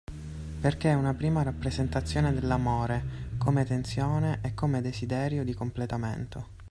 Perché 0.59 0.89
è 0.89 0.95
una 0.95 1.13
prima 1.13 1.43
rappresentazione 1.43 2.33
dell’amore 2.33 3.33
come 3.37 3.65
tensione 3.65 4.39
e 4.41 4.55
come 4.55 4.81
desiderio 4.81 5.43
di 5.43 5.53
completamento. 5.53 6.57